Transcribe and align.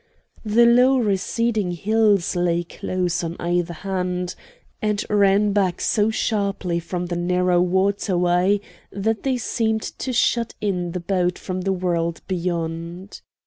The 0.43 0.65
low 0.65 0.97
receding 0.97 1.73
hills 1.73 2.35
lay 2.35 2.63
close 2.63 3.23
on 3.23 3.35
either 3.39 3.71
hand, 3.75 4.33
and 4.81 5.05
ran 5.11 5.53
back 5.53 5.79
so 5.79 6.09
sharply 6.09 6.79
from 6.79 7.05
the 7.05 7.15
narrow 7.15 7.61
waterway 7.61 8.61
that 8.91 9.21
they 9.21 9.37
seemed 9.37 9.83
to 9.83 10.11
shut 10.11 10.55
in 10.59 10.93
the 10.93 10.99
boat 10.99 11.37
from 11.37 11.61
the 11.61 11.71
world 11.71 12.21
beyond. 12.27 13.21